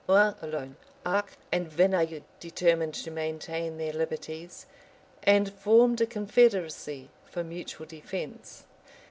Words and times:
Rouen 0.09 0.33
alone, 0.41 0.77
Arques, 1.05 1.35
and 1.51 1.67
Verneuil 1.71 2.21
determined 2.39 2.95
to 2.95 3.11
maintain 3.11 3.77
their 3.77 3.93
liberties; 3.93 4.65
and 5.21 5.53
formed 5.53 6.01
a 6.01 6.07
confederacy 6.07 7.09
for 7.29 7.43
mutual 7.43 7.85
defence. 7.85 8.63